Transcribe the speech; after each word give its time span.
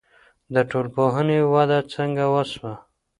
د 0.53 0.55
ټولنپوهنې 0.69 1.39
وده 1.53 1.79
څنګه 1.93 2.25
وسوه؟ 2.33 2.73